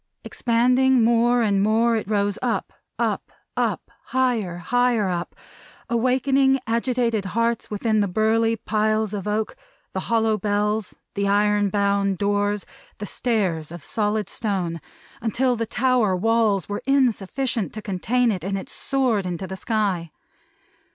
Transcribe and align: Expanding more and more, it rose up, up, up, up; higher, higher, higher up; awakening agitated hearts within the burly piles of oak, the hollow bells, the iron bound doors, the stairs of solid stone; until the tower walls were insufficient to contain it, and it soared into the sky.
Expanding 0.23 1.03
more 1.03 1.43
and 1.43 1.61
more, 1.61 1.95
it 1.95 2.07
rose 2.07 2.39
up, 2.41 2.73
up, 2.97 3.29
up, 3.29 3.31
up; 3.55 3.91
higher, 4.05 4.57
higher, 4.57 5.03
higher 5.03 5.09
up; 5.09 5.35
awakening 5.91 6.59
agitated 6.65 7.23
hearts 7.25 7.69
within 7.69 7.99
the 7.99 8.07
burly 8.07 8.55
piles 8.55 9.13
of 9.13 9.27
oak, 9.27 9.55
the 9.93 9.99
hollow 10.09 10.39
bells, 10.39 10.95
the 11.13 11.27
iron 11.27 11.69
bound 11.69 12.17
doors, 12.17 12.65
the 12.97 13.05
stairs 13.05 13.71
of 13.71 13.83
solid 13.83 14.27
stone; 14.27 14.81
until 15.21 15.55
the 15.55 15.67
tower 15.67 16.15
walls 16.15 16.67
were 16.67 16.81
insufficient 16.87 17.71
to 17.71 17.79
contain 17.83 18.31
it, 18.31 18.43
and 18.43 18.57
it 18.57 18.69
soared 18.69 19.27
into 19.27 19.45
the 19.45 19.55
sky. 19.55 20.09